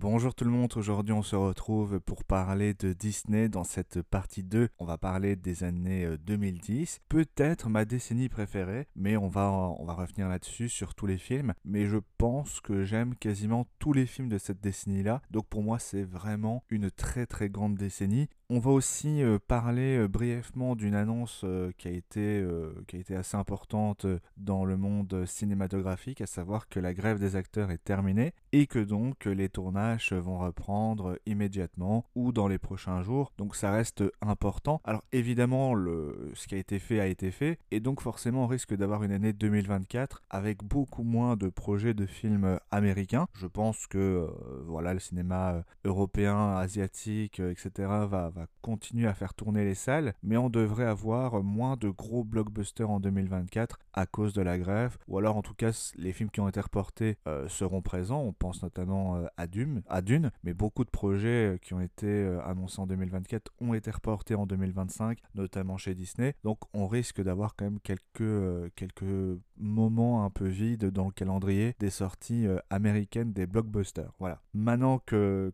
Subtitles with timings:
[0.00, 4.44] Bonjour tout le monde, aujourd'hui on se retrouve pour parler de Disney dans cette partie
[4.44, 4.68] 2.
[4.78, 9.94] On va parler des années 2010, peut-être ma décennie préférée, mais on va, on va
[9.94, 11.52] revenir là-dessus sur tous les films.
[11.64, 15.80] Mais je pense que j'aime quasiment tous les films de cette décennie-là, donc pour moi
[15.80, 18.28] c'est vraiment une très très grande décennie.
[18.50, 22.46] On va aussi euh, parler euh, brièvement d'une annonce euh, qui, a été,
[22.86, 24.06] qui a été assez importante
[24.38, 28.78] dans le monde cinématographique, à savoir que la grève des acteurs est terminée et que
[28.78, 33.32] donc les tournages vont reprendre immédiatement ou dans les prochains jours.
[33.38, 34.80] Donc ça reste important.
[34.84, 38.46] Alors évidemment, le, ce qui a été fait a été fait et donc forcément on
[38.46, 43.26] risque d'avoir une année 2024 avec beaucoup moins de projets de films américains.
[43.34, 44.28] Je pense que
[44.66, 47.70] voilà le cinéma européen, asiatique, etc.
[48.08, 48.30] va
[48.62, 53.00] continuer à faire tourner les salles, mais on devrait avoir moins de gros blockbusters en
[53.00, 56.48] 2024 à cause de la grève, ou alors en tout cas les films qui ont
[56.48, 60.84] été reportés euh, seront présents, on pense notamment euh, à, Dune, à Dune, mais beaucoup
[60.84, 65.76] de projets euh, qui ont été annoncés en 2024 ont été reportés en 2025, notamment
[65.76, 71.06] chez Disney, donc on risque d'avoir quand même quelques, quelques moments un peu vides dans
[71.06, 74.12] le calendrier des sorties américaines des blockbusters.
[74.18, 74.40] Voilà.
[74.54, 75.52] Maintenant que,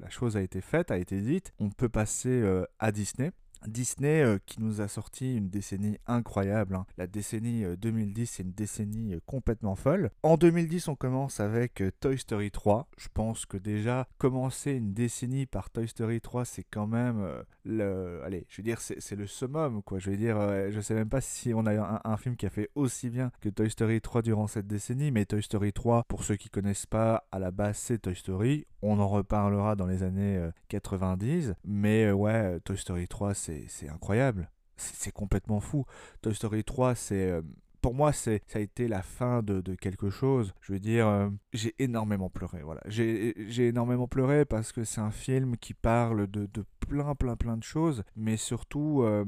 [0.00, 3.32] la chose a été faite, a été dite, on peut passer euh, à Disney.
[3.66, 6.76] Disney euh, qui nous a sorti une décennie incroyable.
[6.76, 6.86] Hein.
[6.96, 10.10] La décennie 2010, euh, c'est une décennie euh, complètement folle.
[10.22, 12.88] En 2010, on commence avec Toy Story 3.
[12.96, 17.26] Je pense que déjà, commencer une décennie par Toy Story 3, c'est quand même
[17.64, 18.20] le.
[18.24, 19.98] Allez, je veux c'est le summum, quoi.
[19.98, 20.38] Je veux dire,
[20.70, 23.30] je sais même pas si on a un, un, film qui a fait aussi bien
[23.40, 26.86] que Toy Story 3 durant cette décennie, mais Toy Story 3, pour ceux qui connaissent
[26.86, 28.66] pas, à la base, c'est Toy Story.
[28.82, 31.54] On en reparlera dans les années 90.
[31.64, 34.50] Mais ouais, Toy Story 3, c'est c'est incroyable.
[34.76, 35.84] C'est complètement fou.
[36.22, 37.42] Toy Story 3, c'est euh,
[37.80, 40.52] pour moi, c'est ça a été la fin de, quelque chose.
[40.60, 42.62] Je veux dire, euh, j'ai énormément pleuré.
[42.62, 46.48] Voilà, j'ai énormément pleuré parce que c'est un film qui parle de,
[46.80, 49.24] plein, plein, plein de choses, mais surtout, euh,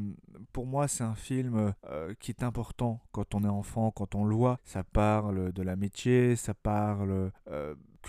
[0.52, 1.74] pour moi, c'est un film
[2.20, 4.58] qui est important quand on est enfant, quand on le voit.
[4.64, 7.32] Ça parle de l'amitié, ça parle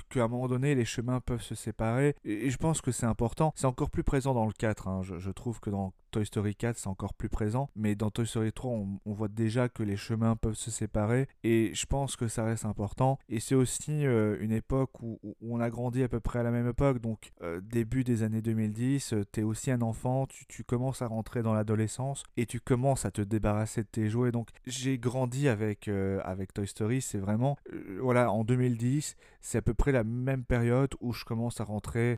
[0.09, 2.15] qu'à un moment donné, les chemins peuvent se séparer.
[2.23, 3.53] Et, je pense que c'est important.
[3.55, 4.87] C'est encore plus présent dans le 4.
[4.87, 5.01] Hein.
[5.03, 7.69] Je, trouve que dans Toy Story 4, c'est encore plus présent.
[7.75, 11.27] Mais dans Toy Story 3, on, voit déjà que les chemins peuvent se séparer.
[11.43, 13.17] Et je pense que ça reste important.
[13.29, 16.51] Et c'est aussi euh, une époque où, on a grandi à peu près à la
[16.51, 16.99] même époque.
[16.99, 21.07] Donc, euh, début des années 2010, tu es aussi un enfant, tu, tu commences à
[21.07, 24.31] rentrer dans l'adolescence et tu commences à te débarrasser de tes jouets.
[24.31, 27.01] Donc, j'ai grandi avec, euh, avec Toy Story.
[27.01, 27.57] C'est vraiment,
[27.99, 32.17] voilà, en 2010, c'est à peu près la même période où je commence à rentrer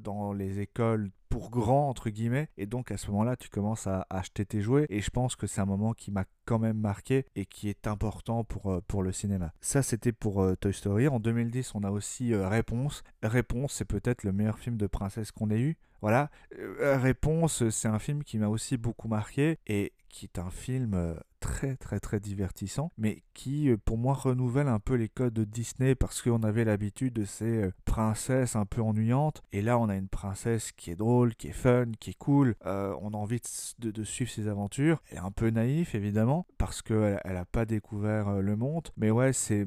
[0.00, 4.06] dans les écoles pour grand entre guillemets et donc à ce moment-là tu commences à
[4.10, 7.26] acheter tes jouets et je pense que c'est un moment qui m'a quand même marqué
[7.34, 9.52] et qui est important pour, euh, pour le cinéma.
[9.60, 11.08] Ça c'était pour euh, Toy Story.
[11.08, 13.02] En 2010 on a aussi euh, Réponse.
[13.22, 15.76] Réponse c'est peut-être le meilleur film de princesse qu'on ait eu.
[16.00, 16.30] Voilà.
[16.80, 21.76] Réponse c'est un film qui m'a aussi beaucoup marqué et qui est un film très
[21.76, 25.94] très très divertissant, mais qui euh, pour moi renouvelle un peu les codes de Disney
[25.94, 29.96] parce qu'on avait l'habitude de ces euh, princesses un peu ennuyantes, et là on a
[29.96, 33.40] une princesse qui est drôle, qui est fun, qui est cool, euh, on a envie
[33.78, 37.64] de, suivre ses aventures, elle est un peu naïf évidemment parce qu'elle elle a pas
[37.64, 39.66] découvert le monde, mais ouais c'est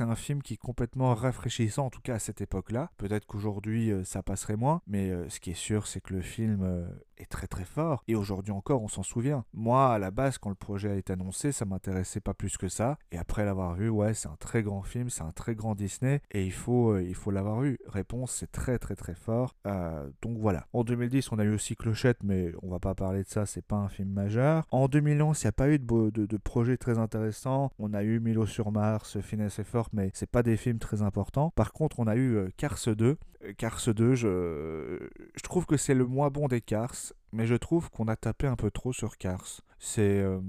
[0.00, 2.90] un film qui est complètement rafraîchissant en tout cas à cette époque-là.
[2.96, 5.54] Peut-être qu'aujourd'hui ça passerait moins, mais ce qui est
[5.86, 6.86] c'est que le film
[7.16, 9.44] est très très fort et aujourd'hui encore on s'en souvient.
[9.52, 12.68] Moi à la base quand le projet a été annoncé, ça m'intéressait pas plus que
[12.68, 12.98] ça.
[13.12, 16.20] Et après l'avoir vu, ouais, c'est un très grand film, c'est un très grand Disney,
[16.30, 17.78] et il faut, euh, il faut l'avoir vu.
[17.86, 19.54] Réponse, c'est très très très fort.
[19.66, 20.66] Euh, donc voilà.
[20.72, 23.64] En 2010, on a eu aussi Clochette, mais on va pas parler de ça, c'est
[23.64, 24.64] pas un film majeur.
[24.70, 27.70] En 2011, il n'y a pas eu de, de, projets très intéressants.
[27.78, 31.02] On a eu Milo sur Mars, Finesse et Fort, mais c'est pas des films très
[31.02, 31.50] importants.
[31.50, 33.16] Par contre, on a eu euh, Cars 2.
[33.58, 37.90] Cars 2, je, je trouve que c'est le moins bon des Cars mais je trouve
[37.90, 39.60] qu'on a tapé un peu trop sur Cars.
[39.78, 40.40] C'est euh,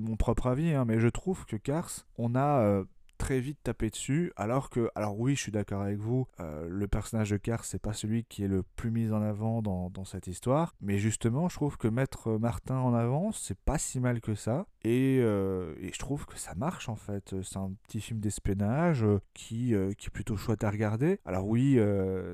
[0.00, 2.84] mon propre avis, hein, mais je trouve que Cars, on a euh,
[3.18, 6.88] très vite tapé dessus, alors que, alors oui, je suis d'accord avec vous, euh, le
[6.88, 10.28] personnage de Cars, c'est pas celui qui est le plus mis en avant dans, cette
[10.28, 14.34] histoire, mais justement, je trouve que mettre Martin en avant, c'est pas si mal que
[14.34, 17.34] ça, et, euh, et, je trouve que ça marche en fait.
[17.42, 21.18] C'est un petit film d'espionnage euh, qui, qui est plutôt chouette à regarder.
[21.24, 21.78] Alors oui,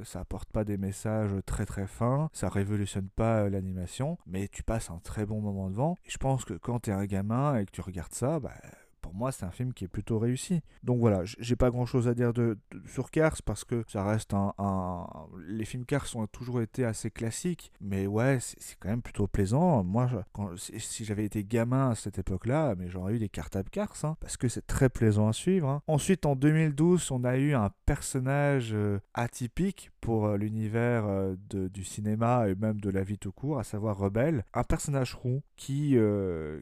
[0.04, 4.90] ça apporte pas des messages très très fins, ça révolutionne pas l'animation, mais tu passes
[4.90, 7.70] un très bon moment devant, et je pense que quand t'es un gamin et que
[7.70, 8.52] tu regardes ça, bah
[9.04, 10.62] pour moi, c'est un film qui est plutôt réussi.
[10.82, 12.56] Donc voilà, j'ai pas grand chose à dire de,
[12.86, 14.54] sur Cars parce que ça reste un,
[15.54, 19.84] Les films Cars ont toujours été assez classiques, mais ouais, c'est quand même plutôt plaisant.
[19.84, 20.08] Moi,
[20.56, 24.36] si j'avais été gamin à cette époque-là, mais j'aurais eu des cartables Cars, hein, parce
[24.36, 25.68] que c'est très plaisant à suivre.
[25.68, 25.82] Hein.
[25.86, 31.84] Ensuite, en 2012, on a eu un personnage euh, atypique pour euh, l'univers euh, du
[31.84, 34.44] cinéma et même de la vie tout court, à savoir Rebelle.
[34.54, 35.96] Un personnage roux qui,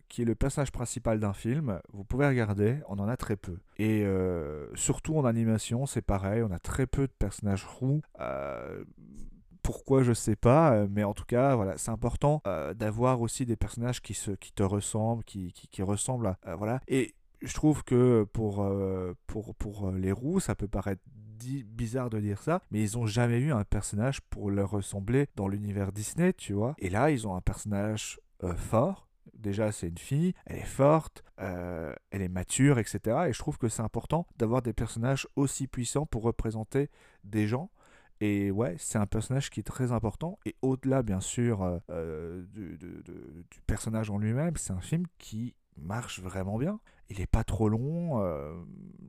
[0.09, 1.81] qui est le personnage principal d'un film.
[1.93, 3.59] Vous pouvez regarder, on en a très peu.
[3.79, 4.05] Et
[4.75, 8.01] surtout en animation, c'est pareil, on a très peu de personnages roux
[9.63, 12.43] pourquoi je sais pas, mais en tout cas, voilà, c'est important
[12.75, 16.57] d'avoir aussi des personnages qui, se, qui te ressemblent, qui, qui, ressemblent à.
[16.57, 16.81] voilà.
[16.89, 21.03] Et je trouve que pour, euh, pour, pour euh, les roues, ça peut paraître
[21.67, 25.49] bizarre de dire ça, mais ils ont jamais eu un personnage pour leur ressembler dans
[25.49, 26.77] l'univers Disney, tu vois.
[26.79, 29.09] Et là, ils ont un personnage euh, fort.
[29.43, 33.27] Déjà, c'est une fille, elle est forte, elle est mature, etc.
[33.29, 36.89] Et je trouve que c'est important d'avoir des personnages aussi puissants pour représenter
[37.25, 37.71] des gens.
[38.21, 40.39] Et ouais, c'est un personnage qui est très important.
[40.47, 41.81] Et au-delà, bien sûr,
[42.53, 46.81] du, du, personnage en lui-même, c'est un film qui marche vraiment bien
[47.13, 48.23] il est pas trop long.
[48.23, 48.55] Euh,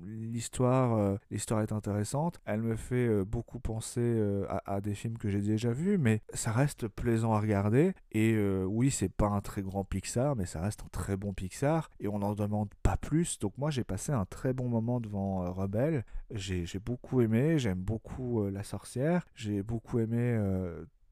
[0.05, 2.39] l'histoire, euh, l'histoire est intéressante.
[2.45, 4.21] Elle me fait euh, beaucoup penser
[4.65, 7.93] à, des films que j'ai déjà vus, mais ça reste plaisant à regarder.
[8.11, 11.89] Et oui, c'est pas un très grand Pixar, mais ça reste un très bon Pixar.
[11.99, 13.39] Et on n'en demande pas plus.
[13.39, 16.03] Donc moi, j'ai passé un très bon moment devant Rebelle.
[16.31, 17.57] J'ai, j'ai beaucoup aimé.
[17.57, 19.25] J'aime beaucoup La Sorcière.
[19.35, 20.37] J'ai beaucoup aimé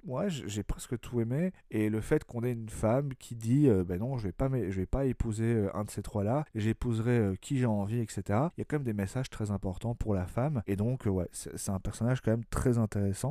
[0.05, 3.83] moi j'ai presque tout aimé et le fait qu'on ait une femme qui dit euh,
[3.83, 6.45] ben non je vais pas je vais pas épouser euh, un de ces trois là
[6.55, 8.23] j'épouserai euh, qui j'ai envie etc
[8.57, 11.27] il y a quand même des messages très importants pour la femme et donc ouais
[11.31, 13.29] c'est un personnage quand même très intéressant.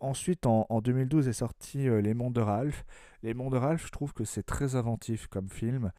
[0.00, 2.84] Ensuite en, 2012 est sorti Les Mondes de Ralph.
[3.22, 5.92] Les Mondes de Ralph je trouve que c'est très inventif comme film.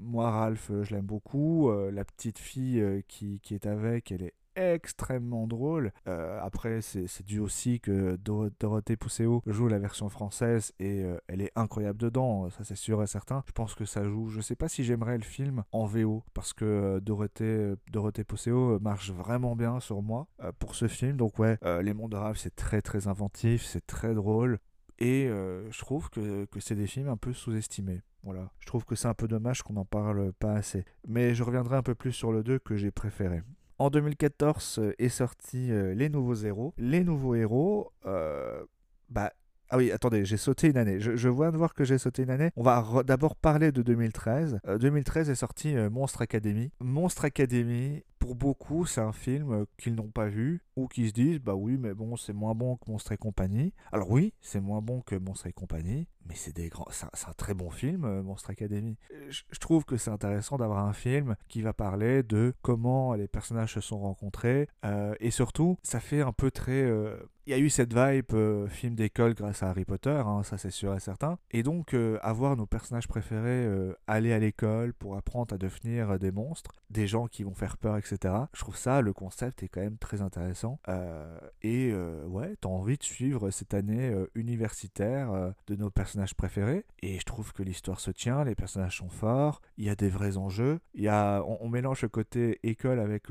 [0.00, 1.70] Moi Ralph je l'aime beaucoup.
[1.70, 5.92] La petite fille qui, qui est avec elle est extrêmement drôle.
[6.06, 11.40] Euh, après, c'est dû aussi que Dorothée Pousseau joue la version française et euh, elle
[11.40, 13.42] est incroyable dedans, ça c'est sûr et certain.
[13.46, 14.28] Je pense que ça joue.
[14.28, 18.78] Je sais pas si j'aimerais le film en VO parce que euh, Dorothée, Dorothée Pousseau
[18.80, 20.26] marche vraiment bien sur moi
[20.58, 21.16] pour ce film.
[21.16, 24.58] Donc, ouais, Les Mondes de Ralph, c'est très très inventif, c'est très drôle.
[24.98, 28.02] Et je trouve que, que c'est des films un peu sous-estimés.
[28.22, 28.50] Voilà.
[28.58, 30.84] Je trouve que c'est un peu dommage qu'on n'en parle pas assez.
[31.06, 33.42] Mais je reviendrai un peu plus sur le 2 que j'ai préféré.
[33.78, 36.74] En 2014 euh, est sorti euh, Les Nouveaux Héros.
[36.78, 38.64] Les Nouveaux Héros, euh,
[39.08, 39.32] bah,
[39.70, 40.98] ah oui, attendez, j'ai sauté une année.
[40.98, 42.50] Je, je viens de voir que j'ai sauté une année.
[42.56, 44.60] On va d'abord parler de 2013.
[44.80, 46.72] 2013 est sorti Monstre Academy.
[46.80, 51.40] Monstre Academy, pour beaucoup, c'est un film qu'ils n'ont pas vu ou qui se disent
[51.40, 53.72] bah oui, mais bon, c'est moins bon que Monstre et compagnie.
[53.90, 57.32] Alors oui, c'est moins bon que Monstre et compagnie, mais c'est des grands, c'est un,
[57.32, 58.98] très bon film, euh, Monstre Academy.
[59.30, 63.74] Je, trouve que c'est intéressant d'avoir un film qui va parler de comment les personnages
[63.74, 67.16] se sont rencontrés euh, et surtout, ça fait un peu très euh,
[67.46, 70.70] il y a eu cette vibe film d'école grâce à Harry Potter, hein, ça c'est
[70.70, 71.38] sûr et certain.
[71.50, 73.66] Et donc, avoir nos personnages préférés
[74.06, 77.96] aller à l'école pour apprendre à devenir des monstres, des gens qui vont faire peur,
[77.96, 80.78] etc je trouve ça, le concept est quand même très intéressant.
[80.88, 86.34] Euh, et euh, ouais, t'as envie de suivre cette année euh, universitaire de nos personnages
[86.34, 86.84] préférés.
[87.02, 90.08] Et je trouve que l'histoire se tient, les personnages sont forts, il y a des
[90.08, 90.80] vrais enjeux.
[90.94, 93.26] Y a, on, mélange le côté école avec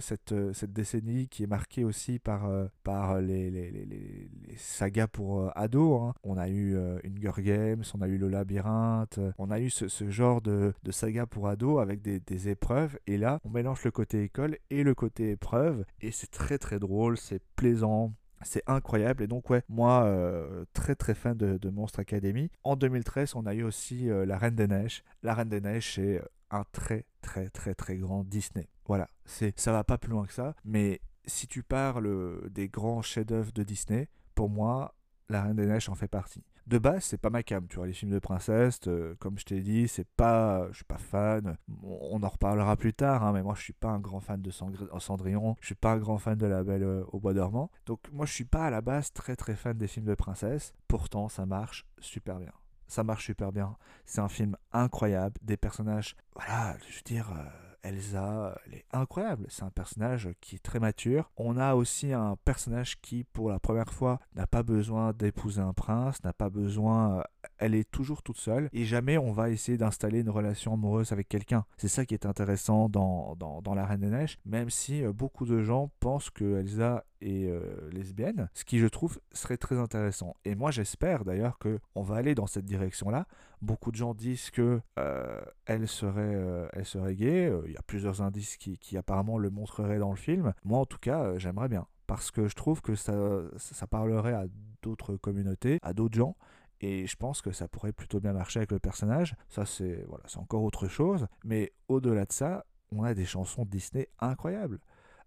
[0.00, 2.50] cette, cette décennie qui est marquée aussi par,
[2.82, 6.02] par les, les, les, les, sagas pour ados.
[6.02, 6.14] Hein.
[6.24, 9.88] On a eu une Girl Games, on a eu le labyrinthe, on a eu ce,
[9.88, 12.98] ce genre de, de saga pour ados avec des, des épreuves.
[13.06, 15.84] Et là, on mélange le côté école et le côté épreuve.
[16.00, 18.12] Et c'est très très drôle, c'est plaisant.
[18.42, 22.50] C'est incroyable et donc ouais, moi euh, très très fan de, Monstre Academy.
[22.64, 25.04] En 2013, on a eu aussi euh, La Reine des Neiges.
[25.22, 28.66] La Reine des Neiges, c'est un très très très très grand Disney.
[28.86, 33.02] Voilà, c'est ça va pas plus loin que ça, mais si tu parles des grands
[33.02, 34.94] chefs-d'œuvre de Disney, pour moi,
[35.28, 37.86] La Reine des Neiges en fait partie de base, c'est pas ma cam, tu vois,
[37.86, 41.56] les films de princesse, euh, comme je t'ai dit, c'est pas, je suis pas fan.
[41.82, 44.50] On en reparlera plus tard, hein, mais moi je suis pas un grand fan de
[44.50, 47.70] Cendrillon, je suis pas un grand fan de La Belle euh, au Bois dormant.
[47.86, 50.72] Donc moi je suis pas à la base très très fan des films de princesse.
[50.88, 52.52] Pourtant, ça marche super bien.
[52.86, 53.76] Ça marche super bien.
[54.04, 57.30] C'est un film incroyable, des personnages, voilà, je veux dire.
[57.32, 59.46] Euh, Elsa, elle est incroyable.
[59.48, 61.30] C'est un personnage qui est très mature.
[61.36, 65.72] On a aussi un personnage qui, pour la première fois, n'a pas besoin d'épouser un
[65.72, 67.18] prince, n'a pas besoin.
[67.18, 67.22] Euh,
[67.58, 71.28] elle est toujours toute seule et jamais on va essayer d'installer une relation amoureuse avec
[71.28, 71.64] quelqu'un.
[71.76, 75.46] C'est ça qui est intéressant dans, dans, La Reine des Neiges, même si euh, beaucoup
[75.46, 77.52] de gens pensent que Elsa et
[77.92, 80.34] lesbienne, ce qui je trouve serait très intéressant.
[80.44, 83.26] Et moi j'espère d'ailleurs que on va aller dans cette direction-là.
[83.62, 84.80] Beaucoup de gens disent que
[85.66, 87.52] elle serait, elle serait gay.
[87.66, 90.52] Il y a plusieurs indices qui, qui apparemment le montreraient dans le film.
[90.64, 93.14] Moi en tout cas, j'aimerais bien parce que je trouve que ça,
[93.56, 94.46] ça parlerait à
[94.82, 96.36] d'autres communautés, à d'autres gens.
[96.80, 99.36] Et je pense que ça pourrait plutôt bien marcher avec le personnage.
[99.48, 101.26] Ça, c'est voilà, c'est encore autre chose.
[101.44, 104.80] Mais au-delà de ça, on a des chansons Disney incroyables.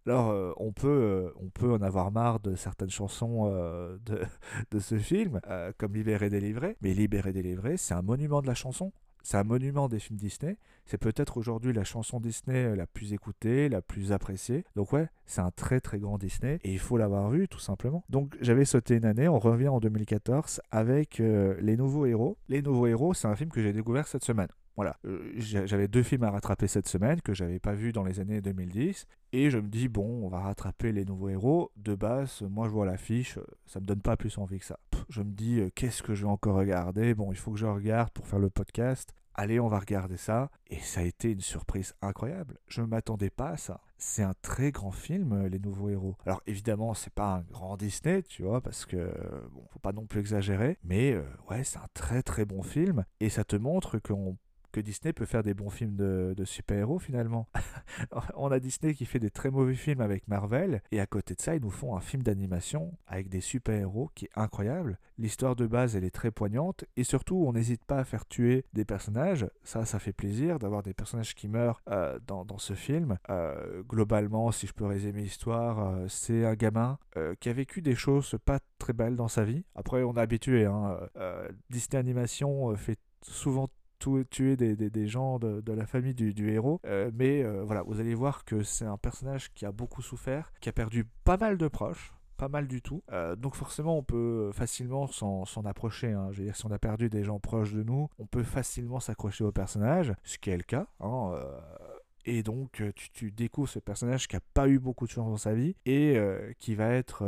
[0.06, 4.22] Alors, euh, on, peut, euh, on peut en avoir marre de certaines chansons euh, de,
[4.72, 5.40] de, ce film,
[5.78, 8.92] comme Libéré délivré, mais Libéré délivré, c'est un monument de la chanson.
[9.24, 10.58] C'est un monument des films Disney.
[10.86, 14.66] C'est peut-être aujourd'hui la chanson Disney euh, la plus écoutée, la plus appréciée.
[14.76, 18.04] Donc ouais, c'est un très très grand Disney et il faut l'avoir vu tout simplement.
[18.10, 22.38] Donc j'avais sauté une année, on revient en 2014 avec euh, Les Nouveaux Héros.
[22.50, 24.50] Les Nouveaux Héros, c'est un film que j'ai découvert cette semaine.
[24.76, 28.20] Voilà, euh, j'avais deux films à rattraper cette semaine que j'avais pas vus dans les
[28.20, 31.72] années 2010 et je me dis bon, on va rattraper les nouveaux héros.
[31.78, 33.38] De base, moi je vois l'affiche,
[33.68, 34.80] ça me donne pas plus envie que ça.
[35.10, 37.14] je me dis qu'est-ce que je vais encore regarder?
[37.14, 40.50] Bon, il faut que je regarde pour faire le podcast allez, on va regarder ça.
[40.68, 42.58] Et ça a été une surprise incroyable.
[42.68, 43.82] Je ne m'attendais pas à ça.
[43.98, 46.16] C'est un très grand film, euh, Les Nouveaux Héros.
[46.26, 49.14] Alors évidemment, c'est pas un grand Disney, tu vois, parce que
[49.52, 50.78] bon, faut pas non plus exagérer.
[50.84, 53.06] Mais euh, ouais, c'est un très très bon film.
[53.20, 54.38] Et ça te montre qu'on
[54.74, 57.48] que Disney peut faire des bons films de, super-héros finalement.
[58.36, 61.42] on a Disney qui fait des très mauvais films avec Marvel, et à côté de
[61.42, 64.98] ça, ils nous font un film d'animation avec des super-héros qui est incroyable.
[65.18, 68.66] L'histoire de base, elle est très poignante, et surtout, on n'hésite pas à faire tuer
[68.74, 69.48] des personnages.
[69.64, 73.18] Ça, ça fait plaisir d'avoir des personnages qui meurent euh, dans, ce film.
[73.30, 76.98] Euh, globalement, si je peux résumer l'histoire, euh, c'est un gamin
[77.40, 79.64] qui a vécu des choses pas très belles dans sa vie.
[79.76, 80.98] Après, on est habitué, hein,
[81.70, 83.70] Disney Animation fait souvent
[84.30, 86.80] tuer des, gens de, la famille du, héros.
[86.86, 90.52] Euh, mais euh, voilà, vous allez voir que c'est un personnage qui a beaucoup souffert,
[90.62, 93.04] qui a perdu pas mal de proches pas mal du tout.
[93.12, 96.12] Euh, donc forcément, on peut facilement s'en approcher.
[96.12, 96.30] Hein.
[96.32, 99.00] Je veux dire, si on a perdu des gens proches de nous, on peut facilement
[99.00, 100.88] s'accrocher au personnage, ce qui est le cas.
[101.00, 101.32] Hein,
[102.26, 105.38] et donc, tu, tu, découvres ce personnage qui a pas eu beaucoup de chance dans
[105.38, 106.18] sa vie et
[106.60, 107.24] qui va être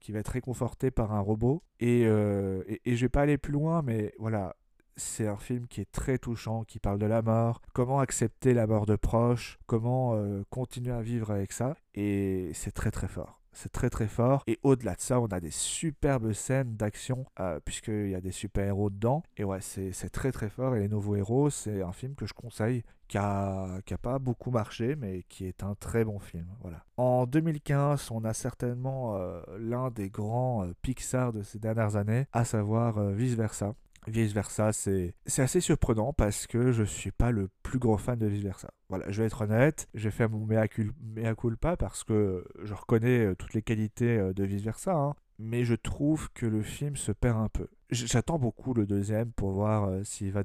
[0.00, 1.62] qui va être réconforté par un robot.
[1.80, 4.54] Et, et, et je vais pas aller plus loin, mais voilà,
[4.96, 8.66] c'est un film qui est très touchant, qui parle de la mort, comment accepter la
[8.66, 11.76] mort de proches, comment euh, continuer à vivre avec ça.
[11.94, 13.40] Et c'est très très fort.
[13.56, 14.42] C'est très très fort.
[14.48, 18.32] Et au-delà de ça, on a des superbes scènes d'action, euh, puisqu'il y a des
[18.32, 19.22] super-héros dedans.
[19.36, 20.74] Et ouais, c'est très très fort.
[20.74, 24.18] Et Les Nouveaux Héros, c'est un film que je conseille, qui a, qui a pas
[24.18, 26.46] beaucoup marché, mais qui est un très bon film.
[26.62, 26.84] Voilà.
[26.96, 32.44] En 2015, on a certainement euh, l'un des grands Pixar de ces dernières années, à
[32.44, 37.78] savoir Vice Versa vice versa, c'est assez surprenant parce que je suis pas le plus
[37.78, 38.70] gros fan de vice versa.
[38.88, 43.26] Voilà, je vais être honnête, je vais faire mon mea, culpa parce que je reconnais
[43.26, 45.14] euh, toutes les qualités euh, de vice versa, hein.
[45.38, 47.66] mais je trouve que le film se perd un peu.
[47.90, 50.44] J'attends beaucoup le deuxième pour voir euh, s'il va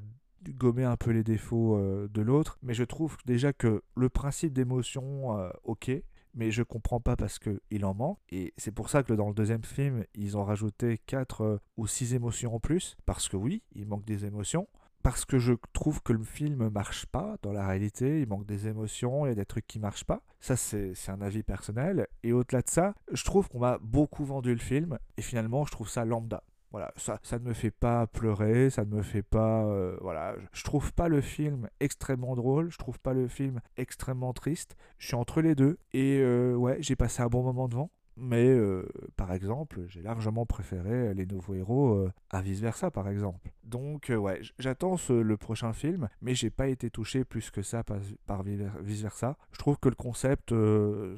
[0.51, 5.37] gommer un peu les défauts de l'autre, mais je trouve déjà que le principe d'émotion,
[5.65, 5.91] ok,
[6.33, 8.19] mais je comprends pas parce qu'il en manque.
[8.31, 11.87] Et c'est pour ça que dans le deuxième film, ils ont rajouté 4 euh, ou
[11.87, 12.95] 6 émotions en plus.
[13.05, 14.67] Parce que oui, il manque des émotions.
[15.01, 18.67] Parce que je trouve que le film marche pas dans la réalité, il manque des
[18.67, 20.21] émotions, il y a des trucs qui marchent pas.
[20.41, 22.07] Ça, c'est un avis personnel.
[22.23, 25.71] Et au-delà de ça, je trouve qu'on m'a beaucoup vendu le film, et finalement, je
[25.71, 26.43] trouve ça lambda.
[26.71, 29.65] Voilà, ça, ça ne me fait pas pleurer, ça ne me fait pas...
[29.65, 34.33] Euh, voilà, je trouve pas le film extrêmement drôle, je trouve pas le film extrêmement
[34.33, 37.89] triste, je suis entre les deux, et euh, ouais, j'ai passé un bon moment devant,
[38.17, 43.49] mais euh, par exemple, j'ai largement préféré les nouveaux héros à vice-versa, par exemple.
[43.63, 48.43] Donc ouais, j'attends le prochain film, mais j'ai pas été touché plus que ça par,
[48.43, 49.37] vice-versa.
[49.53, 51.15] Je trouve que le concept se,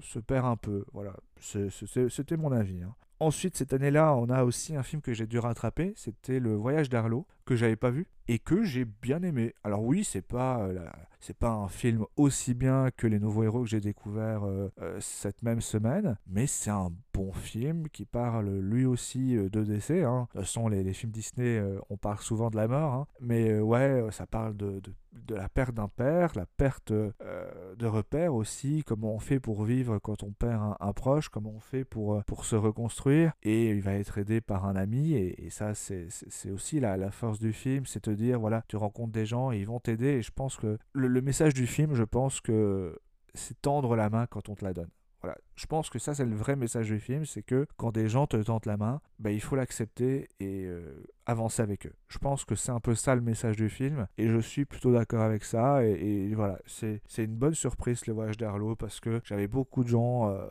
[0.00, 2.82] se, perd un peu, voilà, c'était mon avis.
[2.82, 2.96] Hein.
[3.22, 6.88] Ensuite, cette année-là, on a aussi un film que j'ai dû rattraper, c'était Le Voyage
[6.88, 9.54] d'Arlo, que j'avais pas vu et que j'ai bien aimé.
[9.62, 10.88] Alors oui, c'est pas euh,
[11.20, 14.96] c'est pas un film aussi bien que les nouveaux héros que j'ai découvert euh, euh,
[14.98, 20.02] cette même semaine, mais c'est un bon film qui parle lui aussi de décès.
[20.02, 20.26] Hein.
[20.32, 23.06] Toute façon, les, films Disney, on parle souvent de la mort, hein.
[23.20, 24.92] mais ouais, ça parle de, de,
[25.28, 30.22] la perte d'un père, la perte de repères aussi, comment on fait pour vivre quand
[30.22, 34.18] on perd un, proche, comment on fait pour, pour se reconstruire, et il va être
[34.18, 38.10] aidé par un ami, et, ça c'est aussi la, la force du film, c'est te
[38.10, 40.06] dire, voilà, tu rencontres des gens et ils vont t'aider.
[40.06, 42.98] Et je pense que le, message du film, je pense que
[43.34, 44.90] c'est tendre la main quand on te la donne.
[45.22, 48.08] Voilà, je pense que ça c'est le vrai message du film, c'est que quand des
[48.08, 51.92] gens te tentent la main, bah, il faut l'accepter et euh, avancer avec eux.
[52.08, 54.92] Je pense que c'est un peu ça le message du film et je suis plutôt
[54.92, 59.46] d'accord avec ça et, voilà, c'est une bonne surprise le voyage d'Arlo parce que j'avais
[59.46, 60.48] beaucoup de gens euh,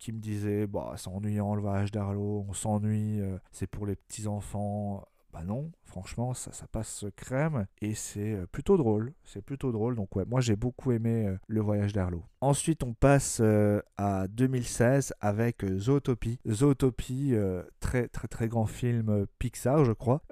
[0.00, 3.94] qui me disaient bah c'est ennuyant le voyage d'Arlo, on s'ennuie, euh, c'est pour les
[3.94, 5.04] petits enfants.
[5.32, 9.12] Bah non, franchement, ça, ça passe crème et c'est plutôt drôle.
[9.22, 9.94] C'est plutôt drôle.
[9.94, 12.24] Donc ouais, moi j'ai beaucoup aimé Le Voyage d'Arlo.
[12.40, 16.38] Ensuite, on passe euh, à 2016 avec Zootopie.
[16.48, 17.34] Zootopie,
[17.80, 20.22] très très très grand film Pixar, je crois.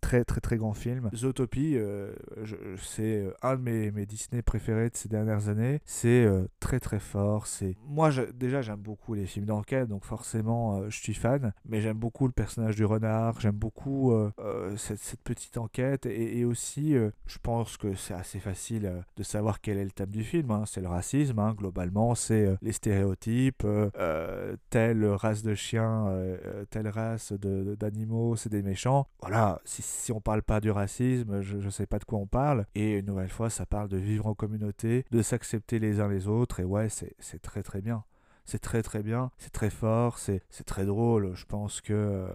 [0.00, 1.10] très très très grand film.
[1.14, 1.78] Zootopie,
[2.78, 5.80] c'est un de mes, mes, Disney préférés de ces dernières années.
[5.84, 6.28] C'est
[6.58, 7.46] très très fort.
[7.46, 11.52] C'est moi déjà j'aime beaucoup les films d'enquête, donc forcément je suis fan.
[11.64, 13.40] Mais j'aime beaucoup le personnage du renard.
[13.40, 14.12] J'aime beaucoup
[14.76, 16.06] cette, petite enquête.
[16.06, 19.90] Et, aussi, euh, je pense que c'est assez facile euh, de savoir quel est le
[19.90, 20.50] thème du film.
[20.50, 20.64] Hein.
[20.66, 21.54] C'est le racisme, hein.
[21.56, 23.66] globalement, c'est euh, les stéréotypes.
[24.70, 26.06] telle race de chiens,
[26.70, 29.06] telle race d'animaux, c'est des méchants.
[29.20, 32.26] Voilà, si, si on parle pas du racisme, je ne sais pas de quoi on
[32.26, 32.66] parle.
[32.74, 36.28] Et une nouvelle fois, ça parle de vivre en communauté, de s'accepter les uns les
[36.28, 36.60] autres.
[36.60, 38.04] Et ouais, c'est très très bien
[38.50, 41.34] c'est très très bien, c'est très fort, c'est très drôle.
[41.34, 42.28] Je pense que euh,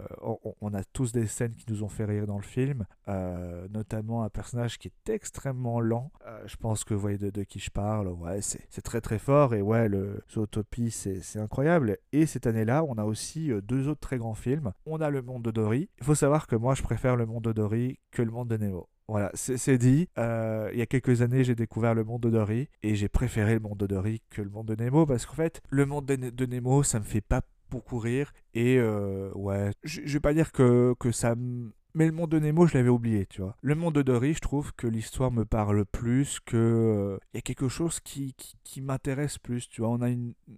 [0.61, 4.23] on, a tous des scènes qui nous ont fait rire dans le film, euh, notamment
[4.23, 6.13] un personnage qui est extrêmement lent.
[6.25, 8.07] Euh, je pense que vous voyez de, qui je parle.
[8.07, 11.97] Ouais, c'est très très fort et ouais, le Zootopie c'est incroyable.
[12.13, 14.71] Et cette année-là, on a aussi deux autres très grands films.
[14.85, 15.89] On a Le Monde de Dory.
[15.99, 18.55] Il faut savoir que moi je préfère Le Monde de Dory que Le Monde de
[18.55, 18.87] Nemo.
[19.07, 20.09] Voilà, c'est dit.
[20.17, 23.53] Euh, il y a quelques années, j'ai découvert le monde de Dory et j'ai préféré
[23.53, 26.45] le monde de Dory que le monde de Nemo parce qu'en fait, le monde de,
[26.45, 30.95] Nemo, ça me fait pas beaucoup rire et euh, ouais, je vais pas dire que,
[31.11, 31.35] ça
[31.95, 33.55] mais le monde de Nemo, je l'avais oublié, tu vois.
[33.61, 37.37] Le monde de Dory, je trouve que l'histoire me parle plus, que il euh, y
[37.37, 39.89] a quelque chose qui, qui, m'intéresse plus, tu vois.
[39.91, 40.09] On a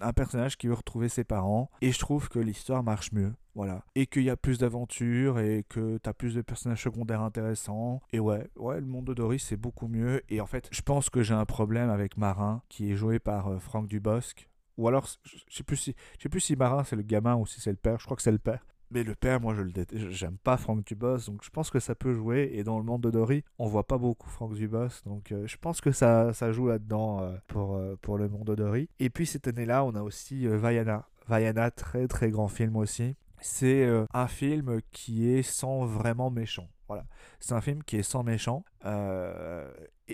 [0.02, 3.34] un personnage qui veut retrouver ses parents, et je trouve que l'histoire marche mieux.
[3.54, 3.84] Voilà.
[3.96, 8.02] Et qu'il y a plus d'aventures et que tu as plus de personnages secondaires intéressants.
[8.14, 10.22] Et ouais, ouais, le monde de Dory, c'est beaucoup mieux.
[10.30, 13.48] Et en fait, je pense que j'ai un problème avec Marin, qui est joué par
[13.48, 14.48] euh, Franck Dubosc.
[14.78, 17.48] Ou alors, je sais plus si, je sais plus si Marin c'est le gamin ou
[17.48, 18.00] si c'est le père.
[18.00, 18.64] Je crois que c'est le père.
[18.90, 20.10] Mais le père, moi, je le déteste.
[20.10, 22.52] J'aime pas Franck Dubos, donc je pense que ça peut jouer.
[22.54, 25.58] Et dans le monde de Dory, on voit pas beaucoup Franck Dubos, donc euh, je
[25.58, 28.90] pense que ça, ça joue là-dedans euh, pour, euh, pour le monde de Dory.
[29.00, 31.08] Et puis cette année-là, on a aussi Vaiana.
[31.28, 33.16] Vaiana, très très grand film aussi.
[33.40, 36.68] C'est un film qui est sans vraiment méchant.
[36.88, 37.06] Voilà.
[37.40, 39.70] C'est un film qui est sans méchant, euh,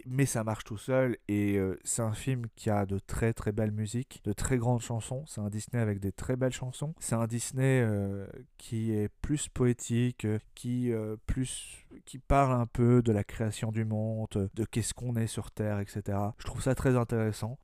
[0.06, 1.18] mais ça marche tout seul.
[1.28, 4.82] Et euh, c'est un film qui a de très très belles musiques, de très grandes
[4.82, 5.24] chansons.
[5.28, 6.94] C'est un Disney avec des très belles chansons.
[7.00, 8.26] C'est un Disney euh,
[8.58, 10.92] qui est plus poétique, qui
[11.28, 15.52] plus qui parle un peu de la création du monde, de qu'est-ce qu'on est sur
[15.52, 16.18] Terre, etc.
[16.38, 17.60] Je trouve ça très intéressant.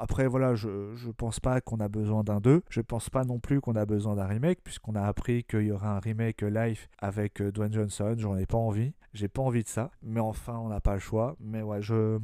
[0.00, 2.62] Après, voilà, je ne pense pas qu'on a besoin d'un 2.
[2.68, 5.72] Je pense pas non plus qu'on a besoin d'un remake, puisqu'on a appris qu'il y
[5.72, 8.14] aura un remake live avec euh, Dwayne Johnson.
[8.18, 8.92] J'en ai pas envie.
[9.14, 9.90] J'ai pas envie de ça.
[10.02, 11.36] Mais enfin, on n'a pas le choix.
[11.40, 12.18] Mais ouais, je,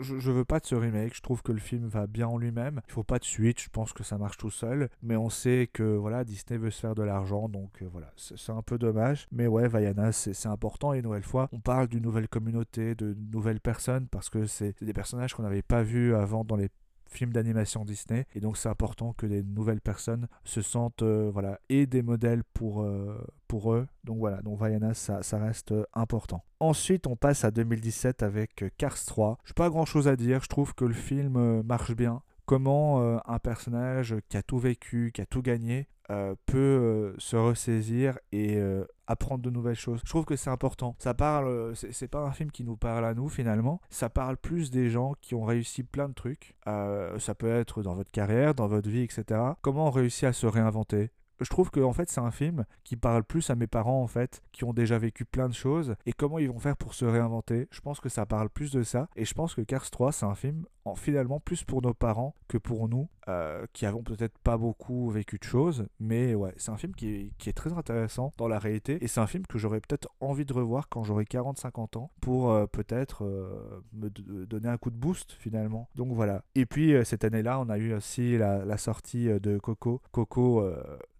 [0.00, 2.80] je, veux pas de ce remake, je trouve que le film va bien en lui-même.
[2.88, 4.88] Il faut pas de suite, je pense que ça marche tout seul.
[5.02, 8.52] Mais on sait que voilà, Disney veut se faire de l'argent, donc euh, voilà, c'est
[8.52, 9.26] un peu dommage.
[9.30, 10.94] Mais ouais, Vaiana, c'est important.
[10.94, 14.74] Et une nouvelle fois, on parle d'une nouvelle communauté, de nouvelles personnes, parce que c'est
[14.82, 16.70] des personnages qu'on n'avait pas vus avant dans les
[17.06, 18.26] film d'animation Disney.
[18.34, 22.42] Et donc c'est important que les nouvelles personnes se sentent euh, voilà, et des modèles
[22.52, 23.86] pour, euh, pour eux.
[24.04, 26.44] Donc voilà, donc Vaiana, ça, ça reste euh, important.
[26.60, 29.38] Ensuite, on passe à 2017 avec Cars 3.
[29.44, 33.38] Je pas grand chose à dire, je trouve que le film marche bien comment un
[33.38, 38.58] personnage qui a tout vécu, qui a tout gagné, euh, peut euh, se ressaisir et
[38.58, 40.00] euh, apprendre de nouvelles choses.
[40.04, 40.96] Je trouve que c'est important.
[40.98, 43.80] Ça parle, c'est pas un film qui nous parle à nous finalement.
[43.88, 46.56] Ça parle plus des gens qui ont réussi plein de trucs.
[46.66, 49.40] ça peut être dans votre carrière, dans votre vie, etc.
[49.62, 51.10] Comment on réussit à se réinventer?
[51.40, 54.06] Je trouve que en fait c'est un film qui parle plus à mes parents en
[54.06, 57.04] fait qui ont déjà vécu plein de choses et comment ils vont faire pour se
[57.04, 57.68] réinventer.
[57.70, 60.26] Je pense que ça parle plus de ça et je pense que Cars 3 c'est
[60.26, 64.38] un film en, finalement plus pour nos parents que pour nous euh, qui avons peut-être
[64.38, 68.48] pas beaucoup vécu de choses mais ouais c'est un film qui est, très intéressant dans
[68.48, 71.98] la réalité et c'est un film que j'aurais peut-être envie de revoir quand j'aurai 40-50
[71.98, 75.88] ans pour euh, peut-être euh, me donner un coup de boost finalement.
[75.94, 76.42] Donc voilà.
[76.54, 80.00] Et puis cette année-là on a eu aussi la, la sortie de Coco.
[80.10, 80.64] Coco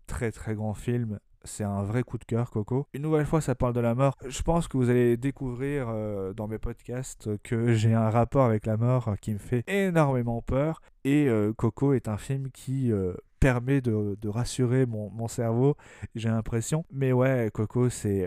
[0.07, 1.19] très très grand film.
[1.47, 2.87] C'est un vrai coup de cœur, Coco.
[2.95, 4.17] Une nouvelle fois, ça parle de la mort.
[4.27, 8.64] Je pense que vous allez découvrir euh, dans mes podcasts que j'ai un rapport avec
[8.64, 10.81] la mort qui me fait énormément peur.
[11.05, 15.77] Et euh, Coco est un film qui euh, permet de, rassurer mon, mon cerveau,
[16.14, 16.87] j'ai l'impression.
[16.90, 18.27] Mais ouais, Coco, c'est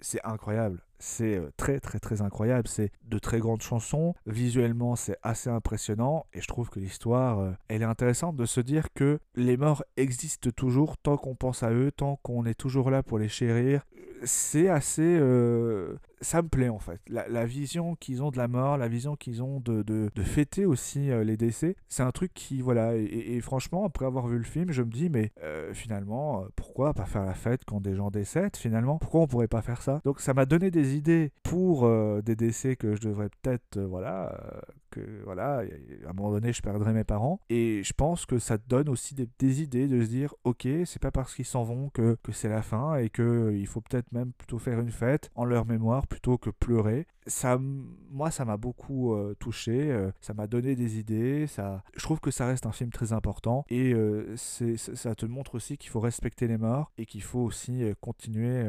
[0.00, 0.82] c'est incroyable.
[0.98, 2.68] C'est euh, très très très incroyable.
[2.68, 4.14] C'est de très grandes chansons.
[4.26, 6.26] Visuellement, c'est assez impressionnant.
[6.32, 9.84] Et je trouve que l'histoire, euh, elle est intéressante de se dire que les morts
[9.96, 13.82] existent toujours tant qu'on pense à eux, tant qu'on est toujours là pour les chérir.
[14.24, 15.02] C'est assez...
[15.20, 17.00] Euh, ça me plaît en fait.
[17.08, 21.10] La, vision qu'ils ont de la mort, la vision qu'ils ont de, de, fêter aussi
[21.24, 24.82] les décès, c'est un truc qui, voilà, et, franchement, après avoir vu le film, je
[24.82, 25.32] me dis, mais
[25.72, 28.98] finalement, pourquoi pas faire la fête quand des gens décèdent finalement?
[28.98, 30.00] Pourquoi on pourrait pas faire ça?
[30.04, 33.86] Donc ça m'a donné des idées pour euh, des décès que je devrais peut-être, euh,
[33.86, 35.62] voilà, euh, que voilà,
[36.06, 37.40] à un moment donné, je perdrai mes parents.
[37.50, 41.00] Et je pense que ça te donne aussi des, idées de se dire, ok, c'est
[41.00, 44.10] pas parce qu'ils s'en vont que, que c'est la fin et que il faut peut-être
[44.12, 47.06] même plutôt faire une fête en leur mémoire plutôt que pleurer.
[47.26, 51.46] Ça, moi, ça m'a beaucoup touché, ça m'a donné des idées.
[51.46, 53.94] Ça, je trouve que ça reste un film très important et
[54.36, 58.64] c'est, ça te montre aussi qu'il faut respecter les morts et qu'il faut aussi continuer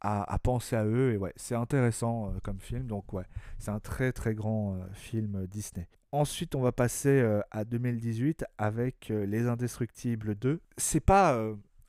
[0.00, 1.12] à, penser à eux.
[1.12, 2.86] Et ouais, c'est intéressant euh, comme film.
[2.86, 3.24] Donc ouais,
[3.58, 5.88] c'est un très très grand euh, film Disney.
[6.12, 10.60] Ensuite, on va passer euh, à 2018 avec Les Indestructibles 2.
[10.76, 11.40] C'est pas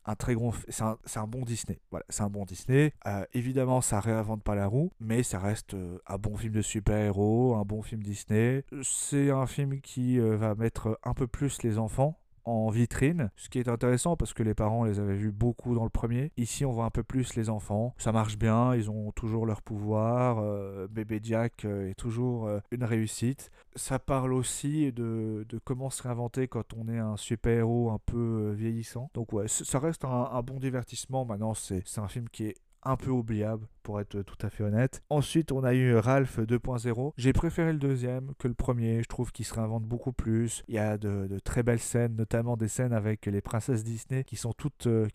[0.05, 0.53] un très grand.
[0.69, 1.79] C'est un, un, bon Disney.
[1.91, 2.93] Voilà, c'est un bon Disney.
[3.33, 5.75] évidemment, ça réinvente pas la roue, mais ça reste
[6.07, 8.63] un bon film de super-héros, un bon film Disney.
[8.83, 13.59] C'est un film qui va mettre un peu plus les enfants en vitrine, ce qui
[13.59, 16.31] est intéressant parce que les parents les avaient vus beaucoup dans le premier.
[16.37, 17.93] Ici, on voit un peu plus les enfants.
[17.97, 20.39] Ça marche bien, ils ont toujours leur pouvoir.
[20.39, 23.51] Euh, bébé Jack euh, est toujours euh, une réussite.
[23.75, 28.51] Ça parle aussi de, de, comment se réinventer quand on est un super-héros un peu
[28.51, 29.09] vieillissant.
[29.13, 31.25] Donc ouais, ça reste un, un bon divertissement.
[31.25, 35.01] Maintenant, c'est un film qui est un peu oubliable pour être tout à fait honnête.
[35.09, 37.13] Ensuite, on a eu Ralph 2.0.
[37.17, 39.01] J'ai préféré le deuxième que le premier.
[39.01, 40.63] Je trouve qu'il se réinvente beaucoup plus.
[40.67, 44.35] Il y a de, très belles scènes, notamment des scènes avec les princesses Disney qui
[44.35, 45.07] sont toutes, euh,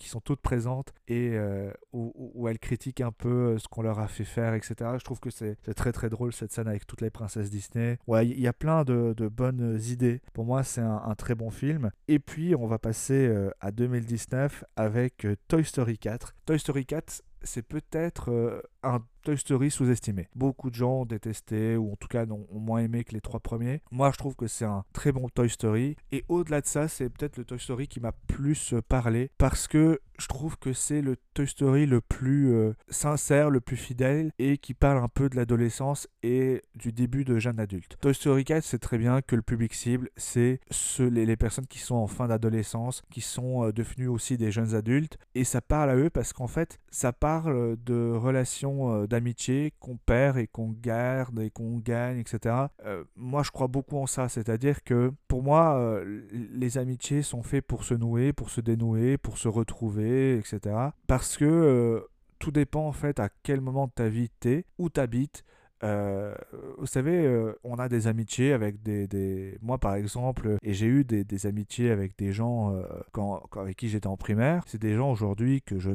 [0.42, 4.54] présentes et euh, où, elles critiquent un peu euh, ce qu'on leur a fait faire,
[4.54, 4.74] etc.
[4.98, 7.98] Je trouve que c'est très très drôle cette scène avec toutes les princesses Disney.
[8.06, 10.20] Ouais, il y a plein de, bonnes idées.
[10.32, 11.90] Pour moi, c'est un, très bon film.
[12.08, 16.34] Et puis, on va passer à 2019 avec Toy Story 4.
[16.46, 20.28] Toy Story 4, c'est peut-être euh, un Toy Story sous-estimé.
[20.36, 23.40] Beaucoup de gens ont détesté, ou en tout cas ont moins aimé que les trois
[23.40, 23.82] premiers.
[23.90, 25.96] Moi, je trouve que c'est un très bon Toy Story.
[26.12, 29.66] Et au-delà de ça, c'est peut-être le Toy Story qui m'a plus euh, parlé, parce
[29.66, 34.30] que je trouve que c'est le Toy Story le plus euh, sincère, le plus fidèle,
[34.38, 37.96] et qui parle un peu de l'adolescence et du début de jeune adulte.
[38.00, 40.60] Toy Story 4, c'est très bien que le public cible, c'est
[41.00, 45.18] les, personnes qui sont en fin d'adolescence, qui sont euh, devenues aussi des jeunes adultes,
[45.34, 48.75] et ça parle à eux parce qu'en fait, ça parle de relations
[49.06, 52.54] d'amitié qu'on perd et qu'on garde et qu'on gagne, etc.
[52.84, 57.42] Euh, moi, je crois beaucoup en ça, c'est-à-dire que pour moi, euh, les amitiés sont
[57.42, 60.76] faites pour se nouer, pour se dénouer, pour se retrouver, etc.
[61.06, 62.00] Parce que euh,
[62.38, 65.44] tout dépend en fait à quel moment de ta vie t'es, où t'habites.
[65.82, 66.34] Euh,
[66.78, 69.58] vous savez, on a des amitiés avec des, des...
[69.60, 72.74] Moi, par exemple, et j'ai eu des, des, amitiés avec des gens
[73.12, 74.64] quand, avec qui j'étais en primaire.
[74.66, 75.90] C'est des gens aujourd'hui que je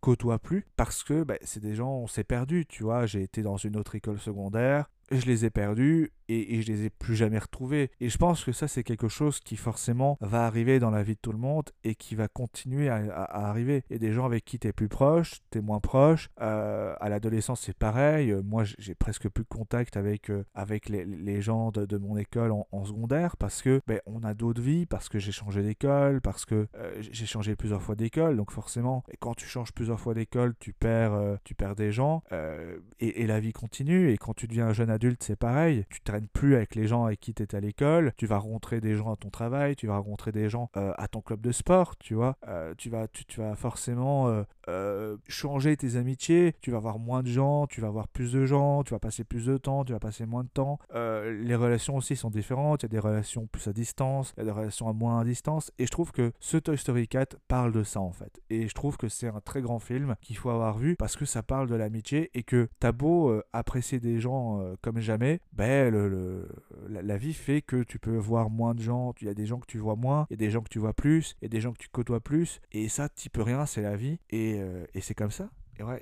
[0.00, 3.06] côtoie plus parce que bah, c'est des gens, on s'est perdu, tu vois.
[3.06, 6.84] J'ai été dans une autre école secondaire, je les ai perdus et, et, je les
[6.84, 7.90] ai plus jamais retrouvés.
[8.00, 11.14] Et je pense que ça, c'est quelque chose qui forcément va arriver dans la vie
[11.14, 13.82] de tout le monde et qui va continuer à, arriver.
[13.92, 16.28] A des gens avec qui tu es plus proche, tu es moins proche.
[16.40, 18.34] Euh, à l'adolescence, c'est pareil.
[18.44, 22.16] Moi, j'ai presque plus de contact avec, euh, avec les, les, gens de, de, mon
[22.16, 26.20] école en, secondaire parce que ben, on a d'autres vies, parce que j'ai changé d'école,
[26.20, 28.36] parce que euh, j'ai changé plusieurs fois d'école.
[28.36, 32.22] Donc forcément, quand tu changes plusieurs fois d'école, tu perds, tu perds des gens
[33.00, 34.10] et, et, la vie continue.
[34.10, 35.84] Et quand tu deviens un jeune adulte, c'est pareil.
[35.90, 38.12] Tu traînes plus avec les gens avec qui tu étais à l'école.
[38.16, 39.76] Tu vas rencontrer des gens à ton travail.
[39.76, 41.96] Tu vas rencontrer des gens euh, à ton club de sport.
[41.98, 46.54] Tu vois, euh, tu, vas, tu, vas forcément euh, changer tes amitiés.
[46.60, 47.66] Tu vas voir moins de gens.
[47.66, 48.82] Tu vas voir plus de gens.
[48.82, 49.84] Tu vas passer plus de temps.
[49.84, 50.78] Tu vas passer moins de temps.
[50.94, 52.82] les relations aussi sont différentes.
[52.82, 54.32] Il y a des relations plus à distance.
[54.36, 55.72] Il y a des relations à moins à distance.
[55.78, 58.40] Et je trouve que ce Toy Story 4 parle de ça en fait.
[58.50, 61.24] Et je trouve que c'est un très grand film qu'il faut avoir vu parce que
[61.24, 66.09] ça parle de l'amitié et que t'as beau apprécier des gens comme jamais, ben, le,
[66.88, 69.14] la, vie fait que tu peux voir moins de gens.
[69.20, 70.68] Il y a des gens que tu vois moins, il y a des gens que
[70.68, 72.60] tu vois plus, il y a des gens que tu côtoies plus.
[72.72, 74.18] Et ça, tu peux rien, c'est la vie.
[74.30, 75.50] Et, euh, et c'est comme ça.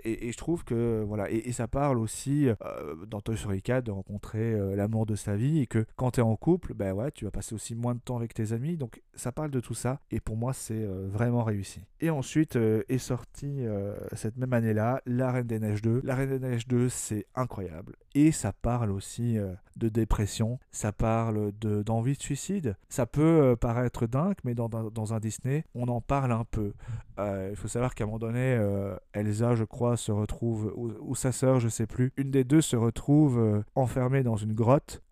[0.05, 3.91] Et, je trouve que voilà, et, ça parle aussi euh, dans Toy Story 4 de
[3.91, 7.11] rencontrer euh, l'amour de sa vie et que quand tu es en couple, ben ouais,
[7.11, 8.77] tu vas passer aussi moins de temps avec tes amis.
[8.77, 11.81] Donc ça parle de tout ça et pour moi c'est euh, vraiment réussi.
[12.01, 13.64] Et ensuite est sortie
[14.12, 16.03] cette même année-là La Reine des Neiges 2.
[16.05, 19.38] La Reine des Neiges 2 c'est incroyable et ça parle aussi
[19.77, 22.77] de dépression, ça parle d'envie de, suicide.
[22.88, 26.73] Ça peut paraître dingue, mais dans, un Disney, on en parle un peu.
[27.18, 28.59] Il faut savoir qu'à un moment donné,
[29.12, 32.76] Elsa, je crois, se retrouve, ou, sa sœur, je sais plus, une des deux se
[32.76, 35.02] retrouve enfermée dans une grotte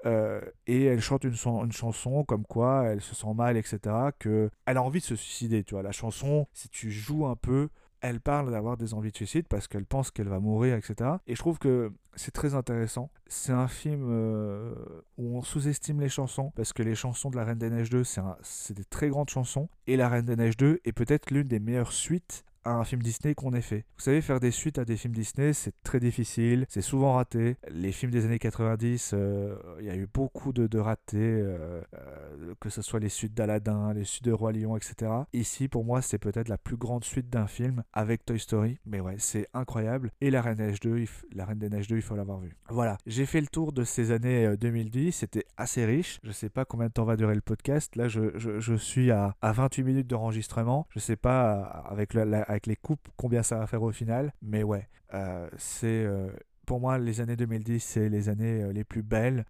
[0.67, 3.79] et elle chante une, une, chanson comme quoi elle se sent mal, etc.
[4.19, 5.83] Que elle a envie de se suicider, tu vois.
[5.83, 7.69] La chanson, si tu joues un peu,
[8.07, 11.11] elle parle d'avoir des envies de suicide parce qu'elle pense qu'elle va mourir, etc.
[11.27, 13.11] Et je trouve que c'est très intéressant.
[13.27, 14.75] C'est un film euh,
[15.19, 18.05] où on sous-estime les chansons parce que les chansons de La Reine des Neiges 2,
[18.05, 19.69] c'est des très grandes chansons.
[19.89, 23.35] Et La Reine des Neiges 2 est peut-être l'une des meilleures suites un film Disney
[23.35, 23.85] qu'on ait fait.
[23.97, 27.57] Vous savez, faire des suites à des films Disney, c'est très difficile, c'est souvent raté.
[27.71, 32.55] Les films des années 90, euh, il y a eu beaucoup de, ratés, euh, euh,
[32.61, 35.11] que ce soit les suites d'Aladin, les suites de Roi Lion, etc.
[35.33, 39.01] Ici, pour moi, c'est peut-être la plus grande suite d'un film avec Toy Story, mais
[39.01, 40.11] ouais, c'est incroyable.
[40.21, 42.41] Et La Reine des Neiges 2, il, La Reine des Neiges 2, il faut l'avoir
[42.41, 42.57] vu.
[42.69, 46.21] Voilà, j'ai fait le tour de ces années 2010, c'était assez riche.
[46.23, 47.97] Je sais pas combien de temps va durer le podcast.
[47.97, 50.87] Là, je, je, suis à, à, 28 minutes d'enregistrement.
[50.91, 54.33] Je sais pas, avec la avec les coupes, combien ça va faire au final.
[54.43, 56.31] Mais ouais, euh, c'est euh,
[56.65, 59.45] pour moi, les années 2010, c'est les années euh, les plus belles.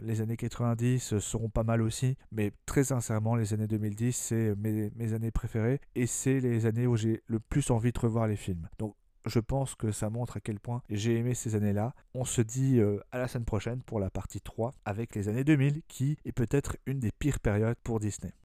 [0.00, 4.90] les années 90 seront pas mal aussi, mais très sincèrement, les années 2010, c'est mes,
[4.94, 8.36] mes, années préférées et c'est les années où j'ai le plus envie de revoir les
[8.36, 8.68] films.
[8.78, 11.94] Donc, je pense que ça montre à quel point j'ai aimé ces années-là.
[12.12, 12.80] On se dit
[13.12, 16.76] à la semaine prochaine pour la partie 3 avec les années 2000, qui est peut-être
[16.86, 18.32] une des pires périodes pour Disney.